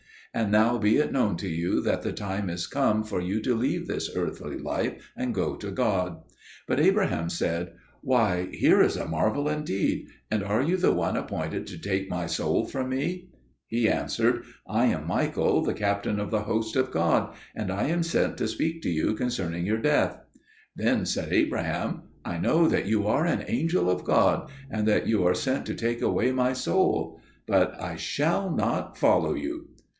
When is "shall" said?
27.97-28.49